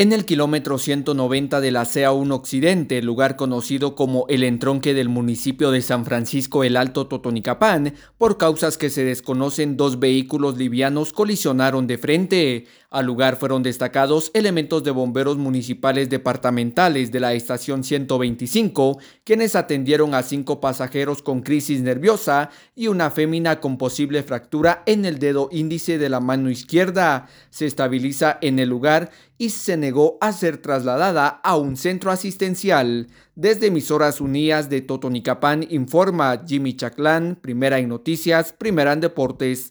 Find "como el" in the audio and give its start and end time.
3.94-4.44